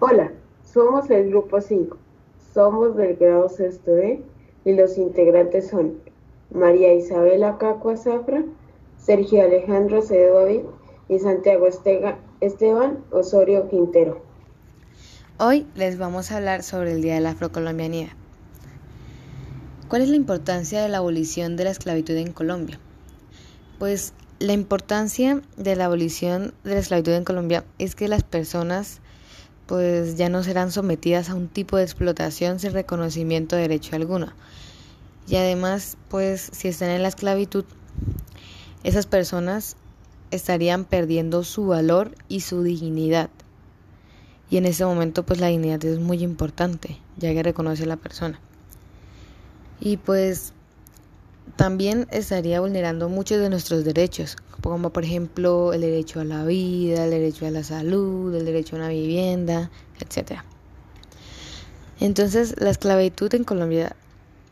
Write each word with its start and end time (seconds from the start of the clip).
Hola, 0.00 0.30
somos 0.62 1.10
el 1.10 1.28
grupo 1.30 1.60
5. 1.60 1.96
Somos 2.54 2.96
del 2.96 3.16
grado 3.16 3.48
sexto 3.48 3.96
E 3.96 4.22
y 4.64 4.74
los 4.74 4.96
integrantes 4.96 5.70
son 5.70 5.98
María 6.50 6.94
Isabela 6.94 7.58
Cacua 7.58 7.96
Zafra, 7.96 8.44
Sergio 8.96 9.42
Alejandro 9.42 10.00
Cedovi 10.00 10.62
y 11.08 11.18
Santiago 11.18 11.66
Esteban 12.40 12.98
Osorio 13.10 13.68
Quintero. 13.68 14.22
Hoy 15.40 15.66
les 15.74 15.98
vamos 15.98 16.30
a 16.30 16.36
hablar 16.36 16.62
sobre 16.62 16.92
el 16.92 17.02
Día 17.02 17.14
de 17.14 17.20
la 17.20 17.30
Afrocolombianidad. 17.30 18.12
¿Cuál 19.88 20.02
es 20.02 20.10
la 20.10 20.16
importancia 20.16 20.80
de 20.80 20.88
la 20.90 20.98
abolición 20.98 21.56
de 21.56 21.64
la 21.64 21.70
esclavitud 21.70 22.14
en 22.14 22.32
Colombia? 22.32 22.78
Pues 23.80 24.14
la 24.38 24.52
importancia 24.52 25.42
de 25.56 25.74
la 25.74 25.86
abolición 25.86 26.54
de 26.62 26.74
la 26.74 26.78
esclavitud 26.78 27.14
en 27.14 27.24
Colombia 27.24 27.64
es 27.80 27.96
que 27.96 28.06
las 28.06 28.22
personas 28.22 29.00
pues 29.68 30.16
ya 30.16 30.30
no 30.30 30.42
serán 30.42 30.72
sometidas 30.72 31.28
a 31.28 31.34
un 31.34 31.46
tipo 31.46 31.76
de 31.76 31.84
explotación 31.84 32.58
sin 32.58 32.72
reconocimiento 32.72 33.54
de 33.54 33.62
derecho 33.62 33.94
alguno. 33.94 34.32
Y 35.28 35.36
además, 35.36 35.98
pues 36.08 36.48
si 36.52 36.68
están 36.68 36.88
en 36.88 37.02
la 37.02 37.08
esclavitud, 37.08 37.66
esas 38.82 39.04
personas 39.04 39.76
estarían 40.30 40.86
perdiendo 40.86 41.44
su 41.44 41.66
valor 41.66 42.14
y 42.28 42.40
su 42.40 42.62
dignidad. 42.62 43.28
Y 44.48 44.56
en 44.56 44.64
ese 44.64 44.86
momento, 44.86 45.26
pues 45.26 45.38
la 45.38 45.48
dignidad 45.48 45.84
es 45.84 45.98
muy 45.98 46.22
importante, 46.22 46.98
ya 47.18 47.34
que 47.34 47.42
reconoce 47.42 47.82
a 47.82 47.88
la 47.88 47.96
persona. 47.96 48.40
Y 49.80 49.98
pues 49.98 50.54
también 51.56 52.06
estaría 52.10 52.60
vulnerando 52.60 53.10
muchos 53.10 53.38
de 53.38 53.50
nuestros 53.50 53.84
derechos, 53.84 54.38
como 54.62 54.90
por 54.90 55.04
ejemplo 55.04 55.72
el 55.72 55.80
derecho 55.80 56.20
a 56.20 56.24
la 56.24 56.44
vida, 56.44 57.04
el 57.04 57.10
derecho 57.10 57.46
a 57.46 57.50
la 57.50 57.62
salud, 57.62 58.34
el 58.34 58.44
derecho 58.44 58.76
a 58.76 58.80
una 58.80 58.88
vivienda, 58.88 59.70
etc. 60.00 60.40
Entonces 62.00 62.54
la 62.58 62.70
esclavitud 62.70 63.34
en 63.34 63.44
Colombia 63.44 63.96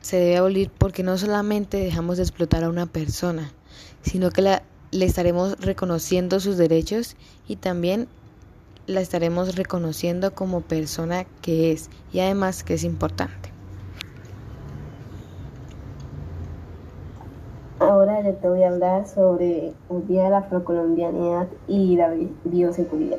se 0.00 0.16
debe 0.16 0.36
abolir 0.36 0.70
porque 0.70 1.02
no 1.02 1.18
solamente 1.18 1.76
dejamos 1.78 2.16
de 2.16 2.22
explotar 2.22 2.64
a 2.64 2.68
una 2.68 2.86
persona, 2.86 3.52
sino 4.02 4.30
que 4.30 4.42
la, 4.42 4.62
le 4.90 5.04
estaremos 5.04 5.58
reconociendo 5.60 6.40
sus 6.40 6.56
derechos 6.56 7.16
y 7.46 7.56
también 7.56 8.08
la 8.86 9.00
estaremos 9.02 9.54
reconociendo 9.54 10.34
como 10.34 10.62
persona 10.62 11.26
que 11.42 11.72
es 11.72 11.90
y 12.12 12.20
además 12.20 12.64
que 12.64 12.74
es 12.74 12.84
importante. 12.84 13.57
Yo 18.24 18.34
te 18.34 18.48
voy 18.48 18.64
a 18.64 18.70
hablar 18.70 19.06
sobre 19.06 19.74
el 19.90 20.06
Día 20.08 20.24
de 20.24 20.30
la 20.30 20.38
Afrocolombianidad 20.38 21.46
y 21.68 21.94
la 21.94 22.12
bioseguridad. 22.42 23.18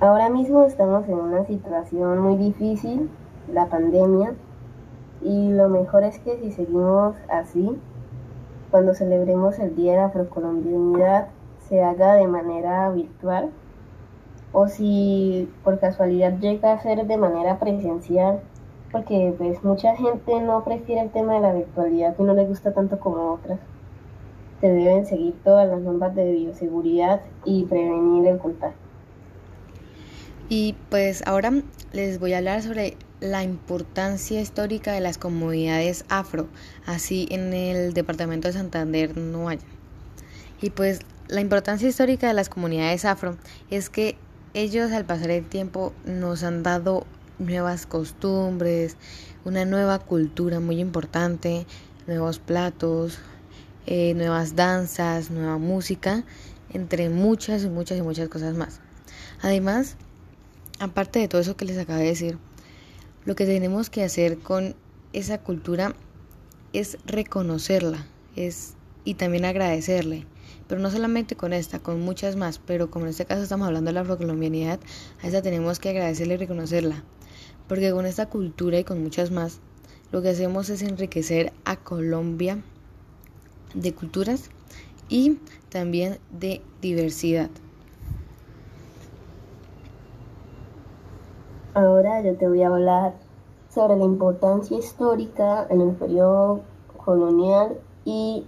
Ahora 0.00 0.28
mismo 0.28 0.64
estamos 0.64 1.06
en 1.08 1.14
una 1.14 1.44
situación 1.46 2.18
muy 2.18 2.36
difícil, 2.36 3.08
la 3.52 3.66
pandemia, 3.66 4.34
y 5.20 5.52
lo 5.52 5.68
mejor 5.68 6.02
es 6.02 6.18
que 6.18 6.36
si 6.38 6.50
seguimos 6.50 7.14
así, 7.28 7.78
cuando 8.72 8.94
celebremos 8.94 9.60
el 9.60 9.76
Día 9.76 9.92
de 9.92 9.98
la 9.98 10.06
Afrocolombianidad 10.06 11.28
se 11.68 11.84
haga 11.84 12.14
de 12.14 12.26
manera 12.26 12.90
virtual 12.90 13.50
o 14.50 14.66
si 14.66 15.48
por 15.62 15.78
casualidad 15.78 16.40
llega 16.40 16.72
a 16.72 16.82
ser 16.82 17.06
de 17.06 17.16
manera 17.16 17.60
presencial 17.60 18.40
porque 18.92 19.34
pues 19.38 19.64
mucha 19.64 19.96
gente 19.96 20.40
no 20.40 20.62
prefiere 20.64 21.00
el 21.00 21.10
tema 21.10 21.34
de 21.34 21.40
la 21.40 21.54
virtualidad 21.54 22.14
y 22.18 22.22
no 22.22 22.34
le 22.34 22.44
gusta 22.44 22.72
tanto 22.72 23.00
como 23.00 23.32
otras. 23.32 23.58
Se 24.60 24.68
deben 24.68 25.06
seguir 25.06 25.34
todas 25.42 25.66
las 25.68 25.80
normas 25.80 26.14
de 26.14 26.30
bioseguridad 26.30 27.22
y 27.44 27.64
prevenir 27.64 28.28
el 28.28 28.38
contagio. 28.38 28.76
Y 30.48 30.76
pues 30.90 31.26
ahora 31.26 31.50
les 31.92 32.20
voy 32.20 32.34
a 32.34 32.38
hablar 32.38 32.62
sobre 32.62 32.96
la 33.20 33.42
importancia 33.42 34.40
histórica 34.40 34.92
de 34.92 35.00
las 35.00 35.16
comunidades 35.16 36.04
afro, 36.08 36.48
así 36.84 37.26
en 37.30 37.54
el 37.54 37.94
departamento 37.94 38.48
de 38.48 38.54
Santander 38.54 39.16
no 39.16 39.48
hay. 39.48 39.58
Y 40.60 40.70
pues 40.70 41.00
la 41.28 41.40
importancia 41.40 41.88
histórica 41.88 42.28
de 42.28 42.34
las 42.34 42.50
comunidades 42.50 43.04
afro 43.04 43.36
es 43.70 43.88
que 43.88 44.16
ellos 44.54 44.92
al 44.92 45.06
pasar 45.06 45.30
el 45.30 45.46
tiempo 45.46 45.92
nos 46.04 46.42
han 46.42 46.62
dado 46.62 47.06
nuevas 47.38 47.86
costumbres, 47.86 48.96
una 49.44 49.64
nueva 49.64 49.98
cultura 49.98 50.60
muy 50.60 50.80
importante, 50.80 51.66
nuevos 52.06 52.38
platos, 52.38 53.18
eh, 53.86 54.14
nuevas 54.14 54.56
danzas, 54.56 55.30
nueva 55.30 55.58
música, 55.58 56.24
entre 56.72 57.08
muchas 57.08 57.64
y 57.64 57.68
muchas 57.68 57.98
y 57.98 58.02
muchas 58.02 58.28
cosas 58.28 58.56
más. 58.56 58.80
Además, 59.40 59.96
aparte 60.78 61.18
de 61.18 61.28
todo 61.28 61.40
eso 61.40 61.56
que 61.56 61.64
les 61.64 61.78
acabo 61.78 61.98
de 61.98 62.06
decir, 62.06 62.38
lo 63.24 63.34
que 63.34 63.46
tenemos 63.46 63.90
que 63.90 64.04
hacer 64.04 64.38
con 64.38 64.74
esa 65.12 65.38
cultura 65.38 65.94
es 66.72 66.98
reconocerla 67.04 68.06
es, 68.36 68.74
y 69.04 69.14
también 69.14 69.44
agradecerle. 69.44 70.26
Pero 70.68 70.80
no 70.80 70.90
solamente 70.90 71.36
con 71.36 71.52
esta, 71.52 71.80
con 71.80 72.00
muchas 72.00 72.36
más, 72.36 72.58
pero 72.58 72.90
como 72.90 73.04
en 73.04 73.10
este 73.10 73.26
caso 73.26 73.42
estamos 73.42 73.66
hablando 73.66 73.88
de 73.88 73.94
la 73.94 74.00
afrocolombianidad, 74.02 74.80
a 75.22 75.26
esa 75.26 75.42
tenemos 75.42 75.78
que 75.78 75.90
agradecerle 75.90 76.34
y 76.34 76.38
reconocerla 76.38 77.04
porque 77.72 77.90
con 77.90 78.04
esta 78.04 78.28
cultura 78.28 78.78
y 78.78 78.84
con 78.84 79.02
muchas 79.02 79.30
más, 79.30 79.58
lo 80.10 80.20
que 80.20 80.28
hacemos 80.28 80.68
es 80.68 80.82
enriquecer 80.82 81.54
a 81.64 81.76
Colombia 81.76 82.62
de 83.72 83.94
culturas 83.94 84.50
y 85.08 85.38
también 85.70 86.18
de 86.38 86.60
diversidad. 86.82 87.48
Ahora 91.72 92.22
yo 92.22 92.36
te 92.36 92.46
voy 92.46 92.60
a 92.60 92.66
hablar 92.66 93.14
sobre 93.70 93.96
la 93.96 94.04
importancia 94.04 94.76
histórica 94.76 95.66
en 95.70 95.80
el 95.80 95.94
periodo 95.94 96.60
colonial 97.02 97.78
y 98.04 98.44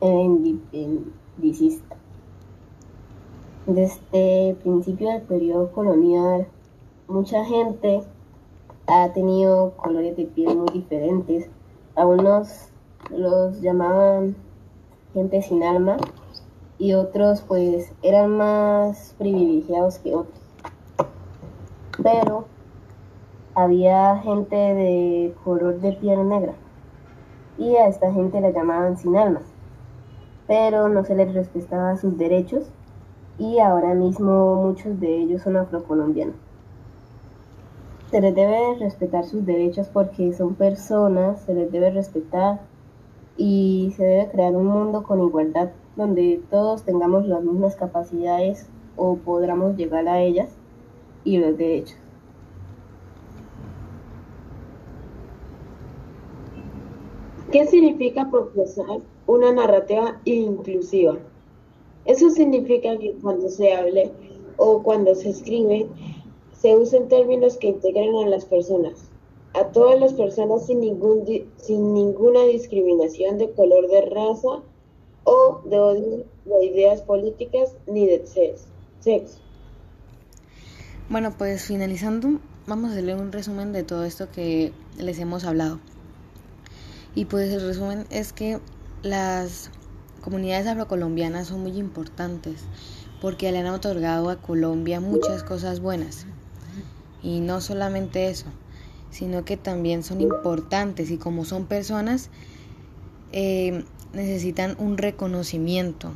indicista. 0.00 1.96
Desde 3.66 4.48
el 4.48 4.56
principio 4.56 5.10
del 5.10 5.20
periodo 5.20 5.70
colonial, 5.72 6.48
mucha 7.06 7.44
gente 7.44 8.02
ha 8.92 9.10
tenido 9.12 9.72
colores 9.76 10.16
de 10.16 10.26
piel 10.26 10.56
muy 10.56 10.68
diferentes. 10.68 11.48
A 11.96 12.06
unos 12.06 12.68
los 13.10 13.60
llamaban 13.62 14.36
gente 15.14 15.40
sin 15.40 15.62
alma 15.62 15.96
y 16.78 16.92
otros 16.92 17.40
pues 17.42 17.92
eran 18.02 18.36
más 18.36 19.14
privilegiados 19.18 19.98
que 19.98 20.14
otros. 20.14 20.40
Pero 22.02 22.44
había 23.54 24.18
gente 24.18 24.56
de 24.56 25.34
color 25.42 25.80
de 25.80 25.92
piel 25.92 26.28
negra 26.28 26.54
y 27.56 27.76
a 27.76 27.88
esta 27.88 28.12
gente 28.12 28.40
la 28.40 28.50
llamaban 28.50 28.98
sin 28.98 29.16
alma. 29.16 29.40
Pero 30.46 30.88
no 30.88 31.04
se 31.04 31.14
les 31.14 31.32
respetaba 31.32 31.96
sus 31.96 32.18
derechos 32.18 32.70
y 33.38 33.58
ahora 33.58 33.94
mismo 33.94 34.56
muchos 34.56 35.00
de 35.00 35.16
ellos 35.16 35.42
son 35.42 35.56
afrocolombianos 35.56 36.51
se 38.12 38.20
les 38.20 38.34
debe 38.34 38.74
respetar 38.78 39.24
sus 39.24 39.46
derechos 39.46 39.88
porque 39.88 40.34
son 40.34 40.54
personas, 40.54 41.40
se 41.46 41.54
les 41.54 41.72
debe 41.72 41.90
respetar 41.90 42.60
y 43.38 43.90
se 43.96 44.04
debe 44.04 44.30
crear 44.30 44.54
un 44.54 44.66
mundo 44.66 45.02
con 45.02 45.22
igualdad 45.22 45.70
donde 45.96 46.42
todos 46.50 46.82
tengamos 46.82 47.26
las 47.26 47.42
mismas 47.42 47.74
capacidades 47.74 48.68
o 48.96 49.16
podamos 49.16 49.78
llegar 49.78 50.06
a 50.08 50.20
ellas 50.20 50.50
y 51.24 51.38
los 51.38 51.56
derechos. 51.56 51.96
¿Qué 57.50 57.66
significa 57.66 58.30
profesar 58.30 59.00
una 59.26 59.54
narrativa 59.54 60.20
inclusiva? 60.26 61.16
Eso 62.04 62.28
significa 62.28 62.94
que 62.98 63.14
cuando 63.22 63.48
se 63.48 63.72
hable 63.72 64.12
o 64.58 64.82
cuando 64.82 65.14
se 65.14 65.30
escribe 65.30 65.88
se 66.62 66.76
usan 66.76 67.08
términos 67.08 67.56
que 67.56 67.66
integren 67.66 68.14
a 68.14 68.28
las 68.28 68.44
personas, 68.44 69.10
a 69.52 69.64
todas 69.72 69.98
las 69.98 70.12
personas 70.12 70.64
sin, 70.64 70.80
ningún, 70.80 71.26
sin 71.56 71.92
ninguna 71.92 72.44
discriminación 72.44 73.36
de 73.36 73.50
color 73.50 73.88
de 73.88 74.02
raza 74.02 74.62
o 75.24 75.60
de 75.64 76.24
de 76.44 76.64
ideas 76.64 77.02
políticas 77.02 77.74
ni 77.86 78.06
de 78.06 78.24
sexo. 79.00 79.38
Bueno, 81.08 81.34
pues 81.36 81.64
finalizando, 81.64 82.38
vamos 82.68 82.90
a 82.90 82.92
hacerle 82.92 83.16
un 83.16 83.32
resumen 83.32 83.72
de 83.72 83.82
todo 83.82 84.04
esto 84.04 84.30
que 84.30 84.72
les 84.98 85.18
hemos 85.18 85.44
hablado. 85.44 85.80
Y 87.16 87.24
pues 87.24 87.52
el 87.52 87.60
resumen 87.60 88.06
es 88.10 88.32
que 88.32 88.60
las 89.02 89.70
comunidades 90.22 90.68
afrocolombianas 90.68 91.48
son 91.48 91.62
muy 91.62 91.76
importantes 91.76 92.60
porque 93.20 93.50
le 93.50 93.58
han 93.58 93.66
otorgado 93.66 94.30
a 94.30 94.36
Colombia 94.36 95.00
muchas 95.00 95.42
cosas 95.42 95.80
buenas. 95.80 96.26
Y 97.22 97.40
no 97.40 97.60
solamente 97.60 98.28
eso, 98.28 98.46
sino 99.10 99.44
que 99.44 99.56
también 99.56 100.02
son 100.02 100.20
importantes 100.20 101.10
y 101.10 101.18
como 101.18 101.44
son 101.44 101.66
personas, 101.66 102.30
eh, 103.32 103.84
necesitan 104.12 104.76
un 104.78 104.98
reconocimiento. 104.98 106.12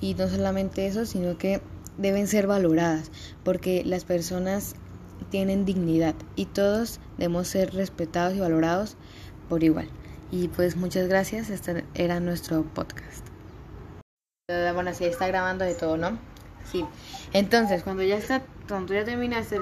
Y 0.00 0.14
no 0.14 0.28
solamente 0.28 0.86
eso, 0.86 1.06
sino 1.06 1.38
que 1.38 1.60
deben 1.98 2.26
ser 2.26 2.46
valoradas 2.46 3.10
porque 3.44 3.82
las 3.84 4.04
personas 4.04 4.74
tienen 5.30 5.64
dignidad 5.64 6.14
y 6.36 6.46
todos 6.46 7.00
debemos 7.18 7.48
ser 7.48 7.74
respetados 7.74 8.34
y 8.34 8.40
valorados 8.40 8.96
por 9.48 9.62
igual. 9.62 9.88
Y 10.30 10.48
pues 10.48 10.76
muchas 10.76 11.08
gracias, 11.08 11.50
este 11.50 11.84
era 11.94 12.20
nuestro 12.20 12.62
podcast. 12.62 13.26
Bueno, 14.48 14.92
sí 14.94 15.04
está 15.04 15.28
grabando 15.28 15.64
de 15.64 15.74
todo, 15.74 15.96
¿no? 15.96 16.18
Sí. 16.70 16.84
Entonces, 17.32 17.82
cuando 17.82 18.02
ya 18.02 18.16
está, 18.16 18.42
cuando 18.68 18.94
ya 18.94 19.04
terminaste 19.04 19.60